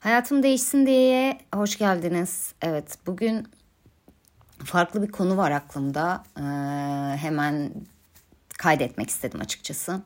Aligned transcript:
Hayatım 0.00 0.42
değişsin 0.42 0.86
diye 0.86 1.38
hoş 1.54 1.78
geldiniz. 1.78 2.52
Evet 2.62 2.98
bugün 3.06 3.48
farklı 4.64 5.02
bir 5.02 5.12
konu 5.12 5.36
var 5.36 5.50
aklımda. 5.50 6.24
Ee, 6.36 6.42
hemen 7.16 7.70
kaydetmek 8.58 9.10
istedim 9.10 9.40
açıkçası. 9.40 10.00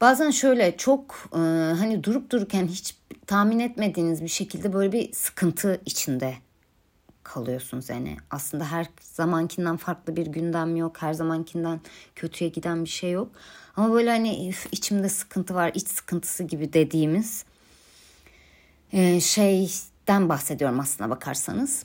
Bazen 0.00 0.30
şöyle 0.30 0.76
çok 0.76 1.28
e, 1.32 1.38
hani 1.78 2.04
durup 2.04 2.30
dururken 2.30 2.66
hiç 2.66 2.96
tahmin 3.26 3.58
etmediğiniz 3.58 4.22
bir 4.22 4.28
şekilde 4.28 4.72
böyle 4.72 4.92
bir 4.92 5.12
sıkıntı 5.12 5.80
içinde 5.86 6.34
kalıyorsunuz 7.22 7.90
yani. 7.90 8.16
Aslında 8.30 8.72
her 8.72 8.86
zamankinden 9.00 9.76
farklı 9.76 10.16
bir 10.16 10.26
gündem 10.26 10.76
yok. 10.76 11.02
Her 11.02 11.12
zamankinden 11.12 11.80
kötüye 12.16 12.50
giden 12.50 12.84
bir 12.84 12.88
şey 12.88 13.10
yok. 13.10 13.32
Ama 13.76 13.94
böyle 13.94 14.10
hani 14.10 14.52
içimde 14.72 15.08
sıkıntı 15.08 15.54
var, 15.54 15.72
iç 15.74 15.88
sıkıntısı 15.88 16.44
gibi 16.44 16.72
dediğimiz 16.72 17.44
e, 18.92 19.20
şeyden 19.20 20.28
bahsediyorum 20.28 20.80
aslına 20.80 21.10
bakarsanız. 21.10 21.84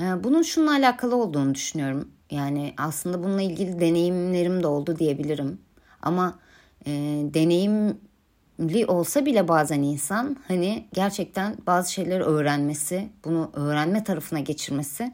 E, 0.00 0.24
bunun 0.24 0.42
şununla 0.42 0.72
alakalı 0.72 1.16
olduğunu 1.16 1.54
düşünüyorum. 1.54 2.08
Yani 2.30 2.74
aslında 2.76 3.24
bununla 3.24 3.42
ilgili 3.42 3.80
deneyimlerim 3.80 4.62
de 4.62 4.66
oldu 4.66 4.98
diyebilirim. 4.98 5.58
Ama 6.02 6.38
e, 6.86 6.90
deneyimli 7.34 8.86
olsa 8.86 9.26
bile 9.26 9.48
bazen 9.48 9.82
insan 9.82 10.36
hani 10.48 10.88
gerçekten 10.92 11.56
bazı 11.66 11.92
şeyleri 11.92 12.22
öğrenmesi, 12.22 13.08
bunu 13.24 13.50
öğrenme 13.54 14.04
tarafına 14.04 14.40
geçirmesi 14.40 15.12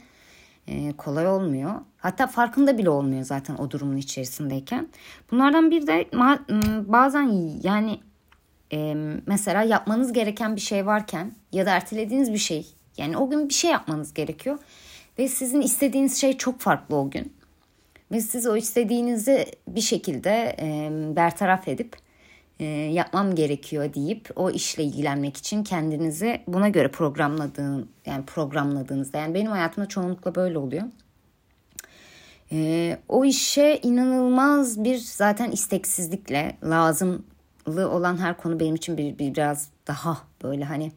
e, 0.67 0.93
kolay 0.93 1.29
olmuyor. 1.29 1.75
Hatta 1.99 2.27
farkında 2.27 2.79
bile 2.79 2.91
olmuyor 2.91 3.25
zaten 3.25 3.55
o 3.57 3.71
durumun 3.71 3.97
içerisindeyken. 3.97 4.89
Bunlardan 5.31 5.71
bir 5.71 5.87
de 5.87 6.09
bazen 6.89 7.59
yani 7.63 8.01
e, 8.73 8.95
mesela 9.27 9.63
yapmanız 9.63 10.13
gereken 10.13 10.57
bir 10.57 10.61
şey 10.61 10.87
varken 10.87 11.33
ya 11.53 11.67
da 11.67 11.71
ertelediğiniz 11.71 12.33
bir 12.33 12.39
şey 12.39 12.67
yani 12.97 13.17
o 13.17 13.31
gün 13.31 13.49
bir 13.49 13.55
şey 13.55 13.71
yapmanız 13.71 14.15
gerekiyor 14.15 14.59
ve 15.19 15.29
sizin 15.29 15.61
istediğiniz 15.61 16.21
şey 16.21 16.37
çok 16.37 16.61
farklı 16.61 16.97
o 16.97 17.11
gün 17.11 17.33
ve 18.13 18.21
siz 18.21 18.47
o 18.47 18.57
istediğinizi 18.57 19.47
bir 19.69 19.81
şekilde 19.81 20.57
e, 20.61 20.91
bertaraf 21.17 21.69
edip 21.69 21.97
e, 22.61 22.65
yapmam 22.65 23.35
gerekiyor 23.35 23.95
deyip 23.95 24.29
o 24.37 24.51
işle 24.51 24.85
ilgilenmek 24.85 25.37
için 25.37 25.65
kendinizi 25.65 26.43
buna 26.47 26.69
göre 26.69 26.91
programladığın 26.91 27.89
yani 28.07 28.25
programladığınızda 28.25 29.19
yani 29.19 29.35
benim 29.35 29.51
hayatımda 29.51 29.89
çoğunlukla 29.89 30.35
böyle 30.35 30.59
oluyor. 30.59 30.83
E, 32.53 32.99
o 33.09 33.25
işe 33.25 33.81
inanılmaz 33.83 34.85
bir 34.85 34.97
zaten 34.97 35.51
isteksizlikle 35.51 36.57
lazım 36.65 37.25
olan 37.67 38.17
her 38.17 38.37
konu 38.37 38.61
benim 38.61 38.75
için 38.75 38.97
bir, 38.97 39.19
bir 39.19 39.35
biraz 39.35 39.69
daha 39.87 40.19
böyle 40.43 40.65
hani 40.65 40.93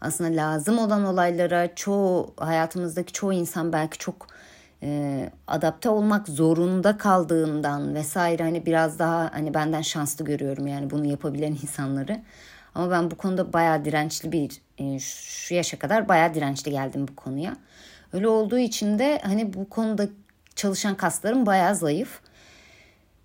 aslında 0.00 0.42
lazım 0.42 0.78
olan 0.78 1.04
olaylara 1.04 1.74
çoğu 1.74 2.34
hayatımızdaki 2.36 3.12
çoğu 3.12 3.32
insan 3.32 3.72
belki 3.72 3.98
çok 3.98 4.26
e, 4.82 5.30
adapte 5.46 5.88
olmak 5.88 6.28
zorunda 6.28 6.98
kaldığından 6.98 7.94
vesaire 7.94 8.42
hani 8.42 8.66
biraz 8.66 8.98
daha 8.98 9.30
hani 9.32 9.54
benden 9.54 9.82
şanslı 9.82 10.24
görüyorum 10.24 10.66
yani 10.66 10.90
bunu 10.90 11.06
yapabilen 11.06 11.52
insanları. 11.52 12.20
Ama 12.74 12.90
ben 12.90 13.10
bu 13.10 13.16
konuda 13.16 13.52
bayağı 13.52 13.84
dirençli 13.84 14.32
bir 14.32 14.60
e, 14.78 14.98
şu 14.98 15.54
yaşa 15.54 15.78
kadar 15.78 16.08
bayağı 16.08 16.34
dirençli 16.34 16.70
geldim 16.70 17.08
bu 17.08 17.16
konuya. 17.16 17.56
Öyle 18.12 18.28
olduğu 18.28 18.58
için 18.58 18.98
de 18.98 19.20
hani 19.24 19.54
bu 19.54 19.68
konuda 19.68 20.08
çalışan 20.56 20.94
kaslarım 20.94 21.46
bayağı 21.46 21.74
zayıf. 21.76 22.20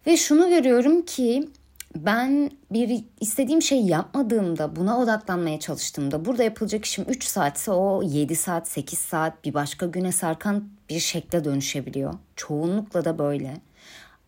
Ve 0.08 0.18
şunu 0.18 0.50
görüyorum 0.50 1.02
ki 1.02 1.50
ben 1.96 2.52
bir 2.72 3.06
istediğim 3.20 3.62
şeyi 3.62 3.88
yapmadığımda, 3.88 4.76
buna 4.76 5.00
odaklanmaya 5.00 5.60
çalıştığımda 5.60 6.26
burada 6.26 6.44
yapılacak 6.44 6.86
işim 6.86 7.06
3 7.08 7.24
saatse 7.24 7.72
o 7.72 8.04
7 8.04 8.36
saat, 8.36 8.68
8 8.68 9.00
saat 9.00 9.46
bir 9.46 9.54
başka 9.54 9.86
güne 9.86 10.12
sarkan 10.12 10.70
bir 10.90 11.00
şekle 11.00 11.44
dönüşebiliyor. 11.44 12.14
Çoğunlukla 12.36 13.06
da 13.06 13.20
böyle. 13.20 13.62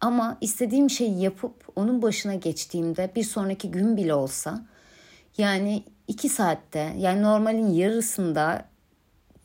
Ama 0.02 0.38
istediğim 0.42 0.90
şeyi 0.90 1.22
yapıp 1.22 1.54
onun 1.76 2.02
başına 2.02 2.36
geçtiğimde 2.36 3.12
bir 3.16 3.24
sonraki 3.24 3.72
gün 3.72 3.98
bile 3.98 4.14
olsa 4.14 4.66
yani 5.38 5.84
2 6.08 6.30
saatte 6.30 6.94
yani 6.98 7.22
normalin 7.22 7.74
yarısında 7.74 8.66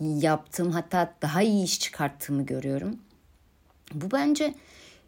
yaptığım 0.00 0.70
hatta 0.70 1.14
daha 1.22 1.42
iyi 1.42 1.64
iş 1.64 1.80
çıkarttığımı 1.80 2.46
görüyorum. 2.46 2.98
Bu 3.94 4.10
bence 4.10 4.54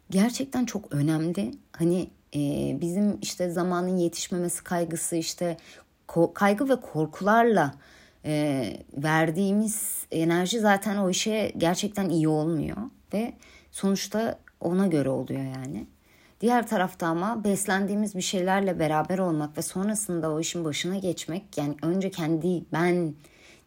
gerçekten 0.09 0.65
çok 0.65 0.93
önemli. 0.93 1.51
Hani 1.71 2.09
e, 2.35 2.39
bizim 2.81 3.17
işte 3.21 3.49
zamanın 3.49 3.97
yetişmemesi 3.97 4.63
kaygısı 4.63 5.15
işte 5.15 5.57
kaygı 6.33 6.69
ve 6.69 6.75
korkularla 6.75 7.73
e, 8.25 8.63
verdiğimiz 8.93 10.05
enerji 10.11 10.59
zaten 10.59 10.97
o 10.97 11.09
işe 11.09 11.51
gerçekten 11.57 12.09
iyi 12.09 12.27
olmuyor 12.27 12.77
ve 13.13 13.33
sonuçta 13.71 14.39
ona 14.59 14.87
göre 14.87 15.09
oluyor 15.09 15.41
yani. 15.41 15.87
Diğer 16.41 16.67
tarafta 16.67 17.07
ama 17.07 17.43
beslendiğimiz 17.43 18.15
bir 18.15 18.21
şeylerle 18.21 18.79
beraber 18.79 19.19
olmak 19.19 19.57
ve 19.57 19.61
sonrasında 19.61 20.31
o 20.31 20.39
işin 20.39 20.65
başına 20.65 20.97
geçmek 20.97 21.57
yani 21.57 21.75
önce 21.81 22.11
kendi 22.11 22.63
ben 22.73 23.13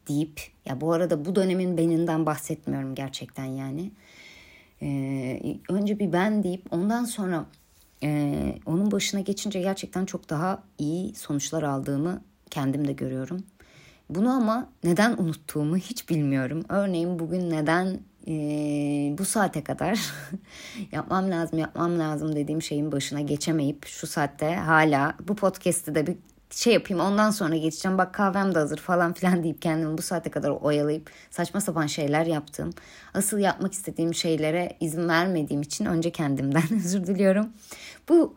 deyip 0.08 0.40
ya 0.64 0.80
bu 0.80 0.92
arada 0.92 1.24
bu 1.24 1.36
dönemin 1.36 1.78
beninden 1.78 2.26
bahsetmiyorum 2.26 2.94
gerçekten 2.94 3.44
yani. 3.44 3.90
Ee, 4.82 5.56
önce 5.68 5.98
bir 5.98 6.12
ben 6.12 6.42
deyip 6.42 6.72
ondan 6.72 7.04
sonra 7.04 7.46
e, 8.04 8.58
onun 8.66 8.90
başına 8.90 9.20
geçince 9.20 9.60
gerçekten 9.60 10.06
çok 10.06 10.30
daha 10.30 10.62
iyi 10.78 11.14
sonuçlar 11.14 11.62
aldığımı 11.62 12.22
kendim 12.50 12.88
de 12.88 12.92
görüyorum. 12.92 13.44
Bunu 14.10 14.30
ama 14.30 14.68
neden 14.84 15.12
unuttuğumu 15.18 15.76
hiç 15.76 16.08
bilmiyorum. 16.08 16.64
Örneğin 16.68 17.18
bugün 17.18 17.50
neden 17.50 18.00
e, 18.28 18.34
bu 19.18 19.24
saate 19.24 19.64
kadar 19.64 20.00
yapmam 20.92 21.30
lazım 21.30 21.58
yapmam 21.58 21.98
lazım 21.98 22.36
dediğim 22.36 22.62
şeyin 22.62 22.92
başına 22.92 23.20
geçemeyip 23.20 23.86
şu 23.86 24.06
saatte 24.06 24.54
hala 24.54 25.14
bu 25.28 25.36
podcast'te 25.36 25.94
de 25.94 26.06
bir 26.06 26.16
şey 26.50 26.72
yapayım 26.72 27.02
ondan 27.02 27.30
sonra 27.30 27.56
geçeceğim 27.56 27.98
bak 27.98 28.14
kahvem 28.14 28.54
de 28.54 28.58
hazır 28.58 28.78
falan 28.78 29.12
filan 29.12 29.42
deyip 29.42 29.62
kendimi 29.62 29.98
bu 29.98 30.02
saate 30.02 30.30
kadar 30.30 30.50
oyalayıp 30.50 31.10
saçma 31.30 31.60
sapan 31.60 31.86
şeyler 31.86 32.26
yaptım. 32.26 32.70
Asıl 33.14 33.38
yapmak 33.38 33.72
istediğim 33.72 34.14
şeylere 34.14 34.76
izin 34.80 35.08
vermediğim 35.08 35.62
için 35.62 35.84
önce 35.84 36.10
kendimden 36.10 36.62
özür 36.84 37.06
diliyorum. 37.06 37.48
Bu 38.08 38.34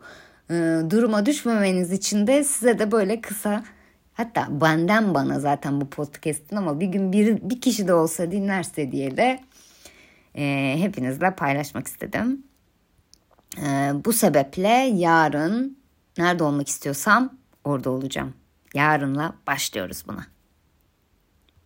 e, 0.50 0.54
duruma 0.90 1.26
düşmemeniz 1.26 1.92
için 1.92 2.26
de 2.26 2.44
size 2.44 2.78
de 2.78 2.92
böyle 2.92 3.20
kısa 3.20 3.64
hatta 4.14 4.48
benden 4.50 5.14
bana 5.14 5.40
zaten 5.40 5.80
bu 5.80 5.90
podcast'ın 5.90 6.56
ama 6.56 6.80
bir 6.80 6.86
gün 6.86 7.12
bir, 7.12 7.50
bir 7.50 7.60
kişi 7.60 7.88
de 7.88 7.94
olsa 7.94 8.30
dinlerse 8.30 8.92
diye 8.92 9.16
de 9.16 9.40
e, 10.34 10.74
hepinizle 10.78 11.34
paylaşmak 11.34 11.86
istedim. 11.86 12.42
E, 13.58 13.92
bu 14.04 14.12
sebeple 14.12 14.92
yarın 14.94 15.78
nerede 16.18 16.44
olmak 16.44 16.68
istiyorsam 16.68 17.38
orada 17.68 17.90
olacağım. 17.90 18.34
Yarınla 18.74 19.34
başlıyoruz 19.46 20.04
buna. 20.08 20.26